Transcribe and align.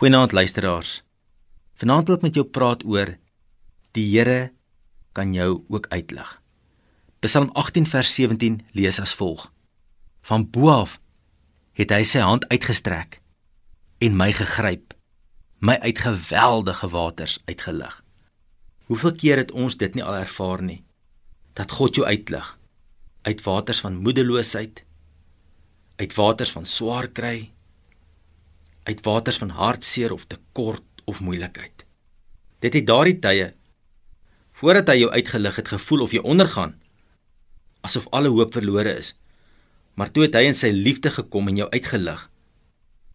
Goeienaand 0.00 0.32
luisteraars. 0.32 1.02
Vanaand 1.76 2.06
wil 2.08 2.16
ek 2.16 2.22
met 2.24 2.36
jou 2.38 2.46
praat 2.48 2.86
oor 2.88 3.10
die 3.92 4.04
Here 4.08 4.46
kan 5.12 5.34
jou 5.36 5.58
ook 5.68 5.90
uitlig. 5.92 6.30
Psalm 7.20 7.50
18 7.52 7.84
vers 7.84 8.14
17 8.16 8.56
lees 8.72 8.96
as 9.02 9.12
volg: 9.18 9.50
Van 10.24 10.46
bo 10.48 10.70
af 10.72 10.96
het 11.76 11.92
hy 11.92 12.00
sy 12.08 12.24
hand 12.24 12.48
uitgestrek 12.48 13.20
en 14.00 14.16
my 14.16 14.30
gegryp, 14.40 14.96
my 15.60 15.76
uit 15.84 16.00
geweldige 16.06 16.88
waters 16.96 17.36
uitgelig. 17.44 18.00
Hoeveel 18.88 19.16
keer 19.20 19.44
het 19.44 19.52
ons 19.52 19.76
dit 19.76 20.00
nie 20.00 20.04
al 20.08 20.22
ervaar 20.22 20.64
nie? 20.64 20.80
Dat 21.52 21.76
God 21.76 22.00
jou 22.00 22.08
uitlig 22.08 22.56
uit 23.28 23.44
waters 23.44 23.84
van 23.84 24.00
moedeloosheid, 24.00 24.80
uit 26.00 26.16
waters 26.16 26.56
van 26.56 26.64
swaar 26.64 27.12
kry, 27.12 27.50
uit 28.90 29.04
waters 29.06 29.38
van 29.40 29.54
hartseer 29.54 30.12
of 30.12 30.26
tekort 30.26 31.04
of 31.06 31.22
moeilikheid. 31.24 31.86
Dit 32.60 32.76
het 32.76 32.86
daardie 32.86 33.18
tye 33.22 33.52
voordat 34.60 34.90
hy 34.92 34.98
jou 35.00 35.10
uitgelig 35.14 35.56
het 35.56 35.70
gevoel 35.72 36.04
of 36.04 36.12
jy 36.12 36.20
ondergaan 36.20 36.74
asof 37.86 38.10
alle 38.12 38.28
hoop 38.28 38.52
verlore 38.52 38.92
is. 38.92 39.14
Maar 39.96 40.10
toe 40.12 40.26
het 40.26 40.36
hy 40.36 40.50
in 40.50 40.58
sy 40.58 40.68
liefde 40.74 41.12
gekom 41.14 41.48
en 41.48 41.62
jou 41.62 41.68
uitgelig. 41.72 42.26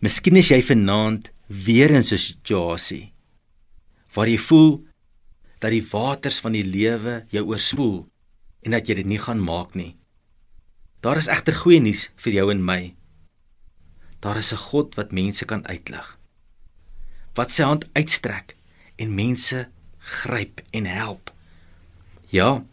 Miskien 0.00 0.40
is 0.40 0.48
jy 0.48 0.62
vanaand 0.64 1.28
weer 1.46 1.92
in 1.92 2.02
'n 2.02 2.18
situasie 2.18 3.12
waar 4.16 4.28
jy 4.28 4.38
voel 4.40 4.80
dat 5.60 5.70
die 5.70 5.84
waters 5.84 6.40
van 6.40 6.52
die 6.56 6.64
lewe 6.64 7.26
jou 7.30 7.44
oorspoel 7.44 8.06
en 8.64 8.72
dat 8.72 8.88
jy 8.88 8.94
dit 8.94 9.06
nie 9.06 9.20
gaan 9.20 9.40
maak 9.40 9.74
nie. 9.74 9.96
Daar 11.04 11.16
is 11.20 11.28
egter 11.28 11.54
goeie 11.54 11.80
nuus 11.80 12.08
vir 12.16 12.32
jou 12.32 12.50
en 12.50 12.64
my. 12.64 12.95
Daar 14.26 14.36
is 14.36 14.52
'n 14.52 14.56
God 14.56 14.94
wat 14.94 15.12
mense 15.12 15.44
kan 15.44 15.66
uitlig. 15.66 16.18
Wat 17.34 17.50
sy 17.50 17.62
hand 17.62 17.84
uitstrek 17.92 18.56
en 18.96 19.14
mense 19.14 19.68
gryp 19.98 20.60
en 20.70 20.86
help. 20.86 21.34
Ja. 22.26 22.64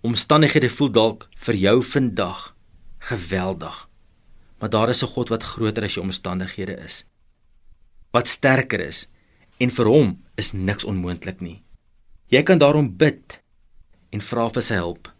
Omstandighede 0.00 0.70
voel 0.70 0.90
dalk 0.90 1.28
vir 1.34 1.54
jou 1.54 1.82
vandag 1.82 2.56
geweldig. 2.98 3.88
Maar 4.58 4.70
daar 4.70 4.88
is 4.88 5.02
'n 5.02 5.06
God 5.06 5.28
wat 5.28 5.42
groter 5.42 5.82
as 5.82 5.94
jou 5.94 6.06
omstandighede 6.06 6.76
is. 6.76 7.04
Wat 8.10 8.28
sterker 8.28 8.80
is 8.80 9.08
en 9.56 9.70
vir 9.70 9.86
hom 9.86 10.24
is 10.34 10.52
niks 10.52 10.84
onmoontlik 10.84 11.40
nie. 11.40 11.62
Jy 12.26 12.42
kan 12.42 12.58
daarom 12.58 12.96
bid 12.96 13.42
en 14.08 14.20
vra 14.20 14.48
vir 14.50 14.62
sy 14.62 14.74
hulp. 14.74 15.12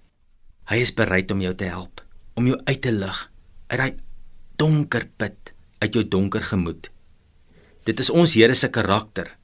Hy 0.65 0.77
is 0.77 0.95
bereid 0.95 1.31
om 1.31 1.41
jou 1.41 1.55
te 1.55 1.65
help, 1.65 2.05
om 2.34 2.47
jou 2.47 2.61
uit 2.65 2.83
te 2.83 2.93
lig 2.93 3.31
uit 3.71 3.79
daai 3.79 4.09
donker 4.61 5.08
put 5.16 5.53
uit 5.80 5.94
jou 5.97 6.05
donker 6.05 6.44
gemoed. 6.44 6.91
Dit 7.89 8.00
is 8.03 8.11
ons 8.12 8.34
Here 8.36 8.55
se 8.55 8.69
karakter. 8.69 9.36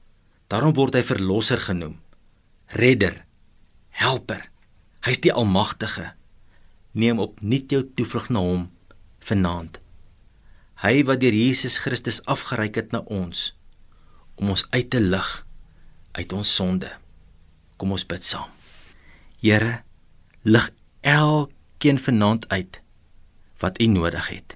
Daarom 0.53 0.75
word 0.77 0.99
hy 0.99 1.03
verlosser 1.03 1.63
genoem. 1.65 1.97
Redder, 2.77 3.25
helper. 3.97 4.45
Hy's 5.07 5.23
die 5.25 5.33
almagtige. 5.33 6.13
Neem 6.93 7.21
op 7.23 7.41
nuut 7.41 7.73
jou 7.73 7.83
toevlug 7.97 8.29
na 8.31 8.43
hom 8.45 8.67
vanaand. 9.25 9.81
Hy 10.85 11.01
wat 11.09 11.23
deur 11.23 11.35
Jesus 11.35 11.79
Christus 11.81 12.21
afgereik 12.29 12.77
het 12.77 12.93
na 12.93 13.01
ons 13.09 13.53
om 14.37 14.53
ons 14.53 14.67
uit 14.77 14.91
te 14.93 15.01
lig 15.01 15.31
uit 16.19 16.33
ons 16.37 16.51
sonde. 16.59 16.91
Kom 17.81 17.95
ons 17.97 18.05
bid 18.05 18.25
saam. 18.25 18.53
Here, 19.41 19.81
lig 20.45 20.69
elkeen 21.01 22.01
vanaand 22.01 22.45
uit 22.53 22.83
wat 23.65 23.81
U 23.81 23.89
nodig 23.89 24.29
het 24.35 24.56